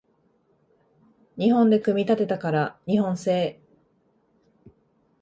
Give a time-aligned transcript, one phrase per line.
[1.37, 3.61] 日本で組み立てたから日本製